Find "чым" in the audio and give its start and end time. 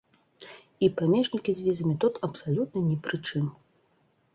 3.31-3.51